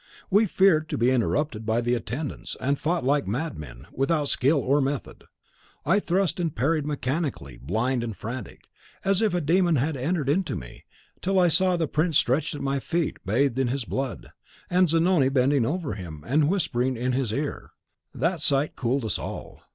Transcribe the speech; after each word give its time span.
We 0.31 0.47
feared 0.47 0.89
to 0.89 0.97
be 0.97 1.11
interrupted 1.11 1.63
by 1.63 1.79
the 1.81 1.93
attendants, 1.93 2.57
and 2.59 2.79
fought 2.79 3.03
like 3.03 3.27
madmen, 3.27 3.85
without 3.91 4.29
skill 4.29 4.57
or 4.57 4.81
method. 4.81 5.25
I 5.85 5.99
thrust 5.99 6.39
and 6.39 6.55
parried 6.55 6.87
mechanically, 6.87 7.59
blind 7.61 8.03
and 8.03 8.17
frantic, 8.17 8.67
as 9.05 9.21
if 9.21 9.35
a 9.35 9.39
demon 9.41 9.75
had 9.75 9.95
entered 9.95 10.27
into 10.27 10.55
me, 10.55 10.85
till 11.21 11.37
I 11.39 11.49
saw 11.49 11.77
the 11.77 11.87
prince 11.87 12.17
stretched 12.17 12.55
at 12.55 12.61
my 12.61 12.79
feet, 12.79 13.17
bathed 13.27 13.59
in 13.59 13.67
his 13.67 13.85
blood, 13.85 14.31
and 14.71 14.89
Zanoni 14.89 15.29
bending 15.29 15.67
over 15.67 15.93
him, 15.93 16.23
and 16.25 16.49
whispering 16.49 16.97
in 16.97 17.11
his 17.11 17.31
ear. 17.31 17.69
That 18.11 18.41
sight 18.41 18.75
cooled 18.75 19.05
us 19.05 19.19
all. 19.19 19.61